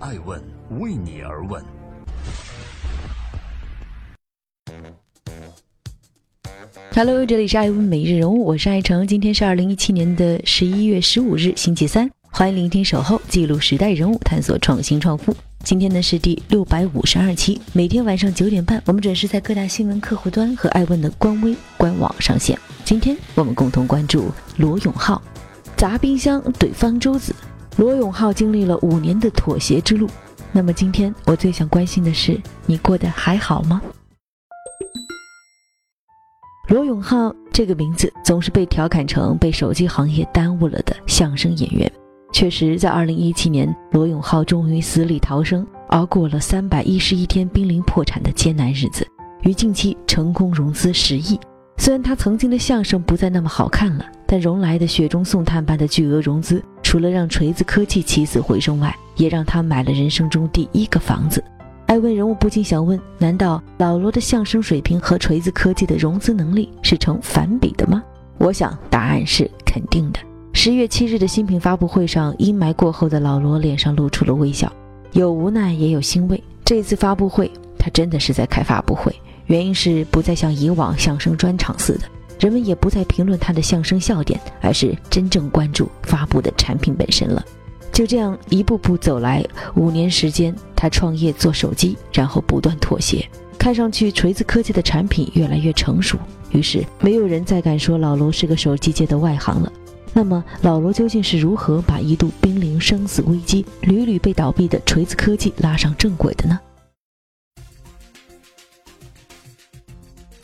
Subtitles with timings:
[0.00, 0.42] 爱问
[0.78, 1.62] 为你而问。
[6.94, 9.06] Hello，这里是爱问每日人物，我是爱成。
[9.06, 12.10] 今天是二零一七年的十一月十五日，星期三。
[12.30, 15.36] 欢迎聆听《守候》，记录时代人物，探索创新创富。
[15.64, 22.58] 今天呢是第六百五十二期，每天晚上九点半，我们准时在各大新闻客户端和爱问的官微官网上线。
[22.86, 25.20] 今天我们共同关注罗永浩
[25.76, 27.34] 砸冰箱怼方舟子。
[27.76, 30.08] 罗永浩经历了五年的妥协之路，
[30.52, 33.80] 那么今天我最想关心的是，你过得还好吗？
[36.68, 41.90] 罗永浩这个名字总是被调侃成被手机行业耽误了的相声演员。
[42.32, 49.04] 确实，在二零一七年，罗永浩终于死里逃生，熬过了三百一十一天濒临破产的艰难日子，
[49.42, 51.38] 于近期成功融资十亿。
[51.76, 61.40] 虽然他曾经的相声不再那么好看了，但融来的雪中送炭般的巨额融资，除了让锤子科技起死回生外，也让他买了人生中第一个房子。
[61.86, 68.02] 艾问人物不禁想问：难道老罗的相声水平和锤子科技的融资能力是成反比的吗？
[68.38, 70.18] 我想答案是肯定的。
[70.52, 74.72] 十月七日的新品发布会上，阴霾过后的老罗脸上露出了微笑，
[75.12, 76.42] 有无奈也有欣慰。
[76.64, 77.48] 这次发布会，
[77.78, 79.14] 他真的是在开发布会，
[79.46, 82.00] 原因是不再像以往相声专场似的，
[82.40, 87.44] 人们也不再评论他的相声笑点，而是真正关注发布的产品本身了。
[87.92, 96.18] 就这样一步步走来，五年时间，他创业做手机，然后不断妥协，看上去锤子科技的产品越来越成熟，
[96.50, 99.70] 于是没有人再敢说老罗是个手机界的外行了。
[100.14, 106.58] 那么，老罗究竟是如何把一度濒临生死危机、屡屡被倒闭的锤子科技拉上正轨的呢？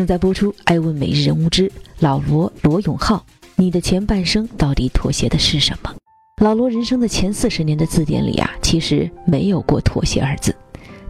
[0.00, 3.16] 正在播出《爱问每日人物之老罗罗永浩》，
[3.54, 5.94] 你的前半生到底妥协的是什么？
[6.40, 10.56] 老罗人生的前四十年的字典里啊，其实没有过妥协二字。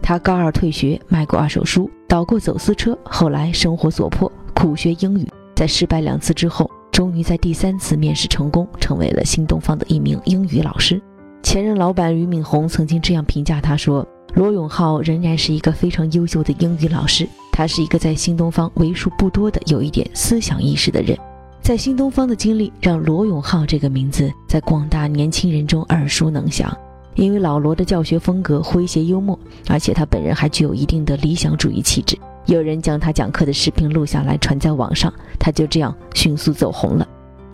[0.01, 6.69] 他高二退学，卖过二手书，倒过走私车，后来生活所迫，苦学英语，在失败两次之后。
[6.91, 11.01] 终于在第三次面试成功，成为了新东方的一名英语老师。
[11.41, 21.17] 前任老板俞敏洪曾经这样评价他说：“罗永浩仍然是一个非常优秀的英语老师，他是一个在新东方为数不多的有一点思想意识的人。”
[21.61, 26.75] 在新东方的经历让罗永浩这个名字在广大年轻人中耳熟能详，
[27.13, 29.37] 因为老罗的教学风格诙谐幽默，
[29.67, 32.17] 而且他本人还具有一定的理想主义气质。
[32.47, 37.07] 有人将他讲课的视频录下来传在网上，他就这样迅速走红了。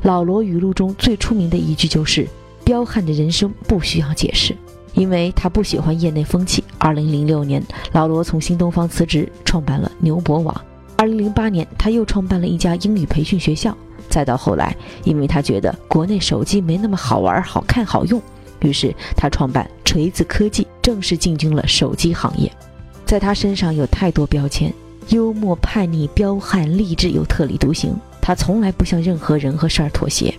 [0.03, 2.25] 老罗语录中最出名的一句就是
[2.63, 4.55] ：“彪悍的人生不需要解释。”
[4.97, 6.63] 因为他不喜欢业内风气。
[6.79, 7.63] 二零零六年，
[7.93, 10.59] 老罗从新东方辞职，创办了牛博网。
[10.97, 13.77] 二零零八年，他又创办了一家英语培训学校。
[14.09, 18.19] 再到后来，因为他觉得国内手机没那么好玩、好看、好用，
[18.61, 22.51] 于是他创办锤子科技，正式进军了手机行业。
[23.05, 24.73] 在他身上有太多标签，
[25.09, 27.95] 幽默、叛逆、彪悍、励志又特立独行。
[28.19, 30.33] 他从来不向任何人和事儿妥协。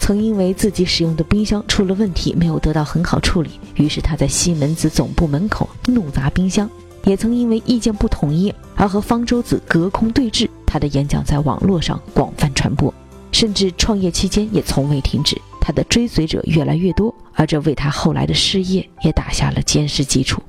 [0.00, 6.68] 曾因为自己使用的冰箱出了问题，没有得到很好处理，于是他在西门子总部门口怒砸冰箱。
[7.04, 12.92] 也曾因为意见不统一而和方舟子隔空对峙，他的演讲在网络上广泛传播。
[13.30, 20.42] 甚至创业期间也从未停止，他的追随者越来越多，而这为他后来的事业也打下了坚实基础。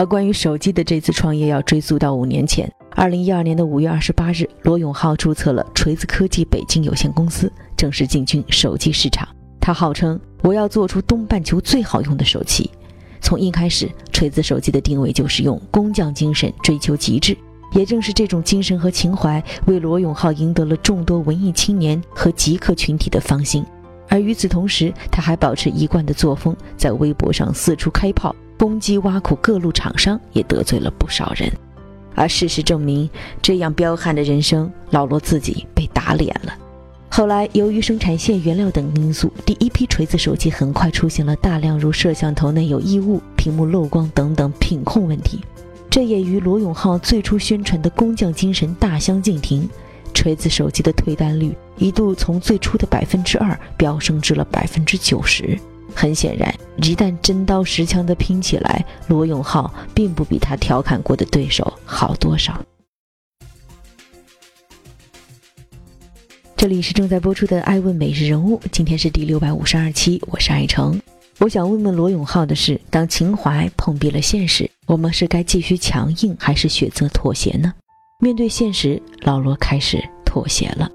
[0.00, 9.28] 而关于手机的这次创业，要追溯到五年前，二零一二年的五月二十八日，罗永浩注册了锤子科技北京有限公司，正式进军手机市场。
[9.60, 12.70] 他号称：“我要做出东半球最好用的手机。”
[13.20, 17.36] 从一开始，锤子手机的定位就是用工匠精神追求极致。
[17.74, 23.62] 也正是这种精神和情怀，为罗永浩赢得了众多文艺青年和极客群体的芳心。
[24.08, 28.34] 而与此同时，他还保持一贯的作风，在微博上四处开炮。
[28.60, 31.50] 攻击挖苦各路厂商，也得罪了不少人。
[32.14, 33.08] 而事实证明，
[33.40, 36.52] 这样彪悍的人生，老罗自己被打脸了。
[37.08, 45.40] 后来，由于生产线、原料等因素，第一批锤子手机很快出现了大量如摄像头内有异物、屏幕漏光等等品控问题。
[45.88, 49.66] 这也与罗永浩最初宣传的工匠精神大相径庭。
[50.12, 55.58] 锤子手机的退单率一度从最初的百分之二飙升至了百分之九十。
[55.94, 62.60] 很显然，一旦真刀实枪的拼起来，罗永浩并不比他调侃过的对手好多少。
[66.56, 71.00] 这里是正在播出的《爱问每日人物》，今天是第六百五十二期，我是爱成。
[71.38, 77.72] 我想问问罗永浩的是：当情怀碰壁了现实，我们是该继续强硬，还是选择妥协呢？
[78.18, 80.86] 面对现实，老罗开始妥协了，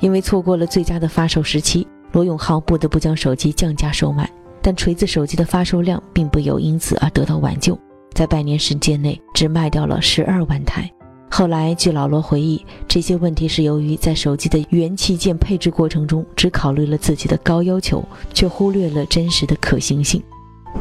[0.00, 4.30] 因为错过了最佳的发售时期，罗永浩不得不将手机降价售卖。
[4.64, 7.78] 但锤子手机的发售量并不有因此而得到挽救，
[8.14, 10.90] 在半年时间内只卖掉了十二万台。
[11.30, 18.02] 后来，据老罗回忆，这些问题是由于在手机的元器件配置过程中，只考虑了自己的高要求，
[18.32, 20.22] 却忽略了真实的可行性。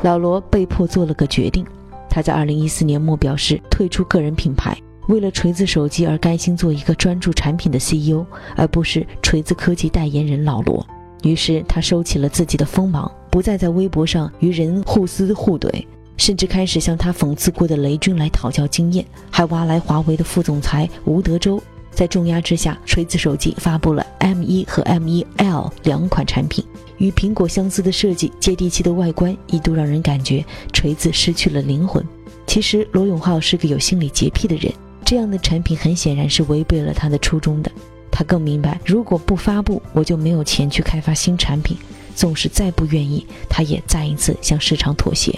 [0.01, 1.65] 老罗被迫做了个决定，
[2.09, 4.77] 他在二零一四年末表示退出个人品牌，
[5.09, 8.25] 为了锤子手机而甘心做一个专注产品的 CEO，
[8.55, 10.85] 而不是锤子科技代言人老罗。
[11.23, 15.83] 于是他收起了自己的锋芒，不再在微博上与人互撕互怼，
[16.17, 21.59] 甚至开始向他讽刺过的雷军来讨教经验，还挖来华为的副总裁吴德州。
[21.89, 26.63] 在重压之下，锤子手机发布了 M1 和 M1L 两款产品，
[26.99, 32.05] 与苹果相似的设计、接地气的外观，一度让人感觉锤子失去了灵魂。
[32.45, 34.71] 其实罗永浩是个有心理洁癖的人，
[35.03, 37.71] 这样的产品很显然是违背了他的初衷的。
[38.11, 41.75] 他更明白，如果不发布，我就没有钱去开发新产品。
[42.15, 45.37] 纵使再不愿意，他也再一次向市场妥协。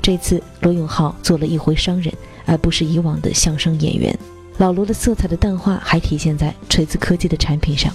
[0.00, 2.12] 这次罗永浩做了一回商人，
[2.44, 4.16] 而不是以往的相声演员。
[4.58, 7.92] 老罗的色彩的淡化还体现在锤子科技的产品上。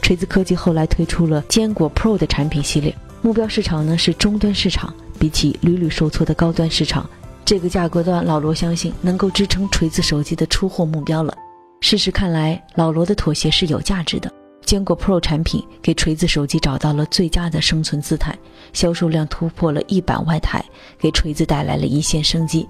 [0.00, 4.94] 锤子科技后来推出了坚果 Pro 的产品系列，目标市场呢是终端市场。
[5.16, 7.08] 比起屡屡受挫的高端市场，
[7.44, 11.34] 这个价格段老罗相信能够支撑锤子手机的出货目标了。
[11.80, 14.30] 事实看来，老罗的妥协是有价值的。
[14.64, 18.36] 坚果 Pro 产品给锤子手机找到了最佳的生存姿态，
[18.72, 20.64] 销售量突破了一百万台，
[20.98, 22.66] 给锤子带来了一线生机。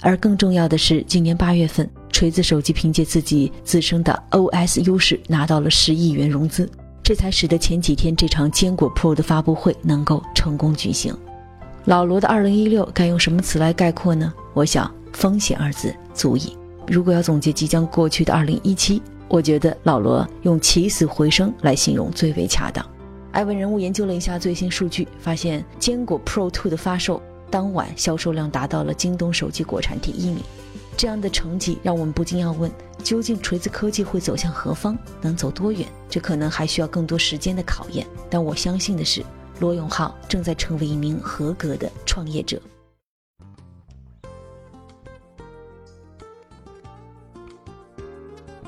[0.00, 6.68] 而更重要的是，今年八月份，锤子手机凭借自己自身的 OS 优势拿到了十亿元融资，
[7.02, 11.16] 这才使得前几天这场坚果 Pro 的发布会能够成功举行。
[11.84, 14.32] 老罗的2016该用什么词来概括呢？
[14.54, 16.56] 我想，风险二字足矣。
[16.86, 19.02] 如果要总结即将过去的二零一七，
[19.34, 22.88] 我觉得老罗用起死回生来形容最为恰当。
[23.32, 27.20] 艾文人物研究了一下最新数据，发现坚果 Pro 2的发售
[27.50, 30.38] 当晚销售量达到了京东手机国产第一名。
[30.96, 32.70] 这样的成绩让我们不禁要问：
[33.02, 35.84] 究竟锤子科技会走向何方，能走多远？
[36.08, 38.06] 这可能还需要更多时间的考验。
[38.30, 39.20] 但我相信的是，
[39.58, 42.62] 罗永浩正在成为一名合格的创业者。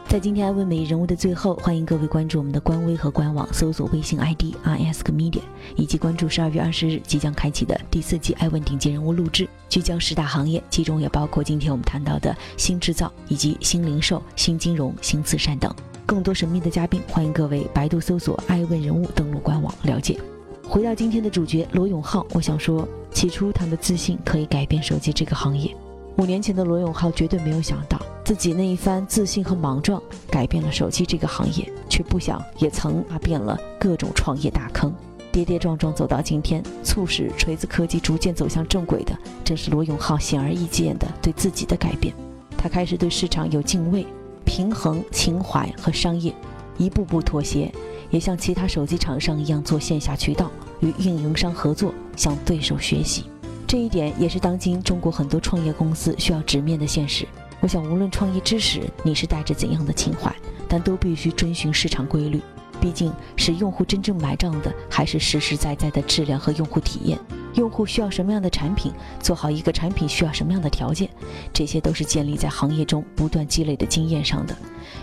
[0.09, 5.41] 在今天爱问每日人物的最后，欢迎各位关注我们的官微和官网，搜索微信 ID @askmedia，
[5.75, 15.75] 以及关注十二月二十日即将开启的第四季爱问顶级人物录制，聚焦十大行业，其中也包括今天我们谈到的新制造以及新零售、新金融、新慈善等。
[16.07, 20.21] 更多神秘的嘉宾，欢迎各位百度搜索爱问人物，登录官网了解。
[20.63, 25.77] 回到今天的主角罗永浩，我想说，起初他的自信可以改变手机这个行业。
[26.17, 28.01] 五年前的罗永浩绝对没有想到。
[28.27, 34.93] 自己那一番自信和莽撞，改变了手机这个行业，却不想也曾踏遍了各种创业大坑，
[35.31, 42.13] 跌跌撞撞走到今天，促使锤子科技逐渐走向正轨的，正是罗永浩显而易见的对自己的改变。
[42.59, 44.05] 他开始对市场有敬畏，
[44.45, 46.35] 平衡情怀和商业，
[46.79, 47.73] 一步步妥协，
[48.11, 50.51] 也像其他手机厂商一样做线下渠道，
[50.81, 53.27] 与运营商合作，向对手学习。
[53.69, 57.25] 这一点也是当今中国很多创业公司需要直面的现实。
[57.61, 60.35] 我想，无论创业之时你是带着怎样的情怀，
[60.69, 62.41] 但都必须遵循市场规律。
[62.79, 67.19] 毕竟，使用户真正买账的还是实实在在的质量和用户体验。
[67.55, 71.09] 用户需要什么样的产品，做好一个产品需要什么样的条件，
[71.55, 74.55] 这些都是建立在行业中不断积累的经验上的。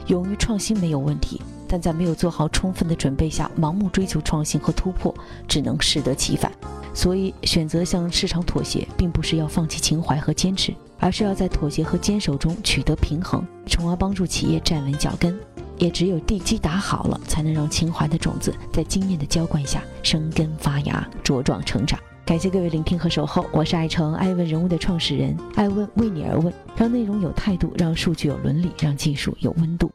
[0.05, 5.13] 勇于创新没有问题，但在没有做好充分的准备下，盲目追求创新和突破，
[5.47, 6.51] 只能适得其反。
[6.93, 10.71] 所以，选择向市场妥协，并不是要放弃情怀和坚持。
[11.03, 15.37] 而是要在妥协和坚守中取得平衡，从而帮助企业站稳脚跟。
[15.77, 21.99] 也只有地基打好了，才能让情怀的种子在经验的浇灌下生根发芽、茁壮成长。
[22.25, 29.91] 感谢各位聆听和守候，我是爱成爱问人物的创始人，爱问为你而问，让内容有态度，让数据有伦理，让技术有温度。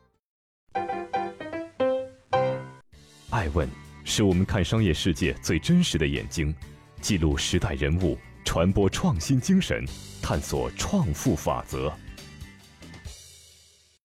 [3.30, 3.66] 爱问
[4.04, 6.54] 是我们看商业世界最真实的眼睛，
[7.00, 8.18] 记录时代人物。
[8.48, 9.84] 传播创新精神，
[10.22, 11.92] 探索创富法则。